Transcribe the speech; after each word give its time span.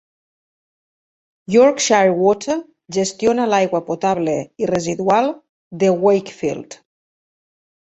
Yorkshire 1.55 2.15
Water 2.21 2.55
gestiona 2.97 3.47
l'aigua 3.53 3.83
potable 3.91 4.35
i 4.65 4.71
residual 4.73 5.33
de 5.85 5.95
Wakefield. 6.09 6.83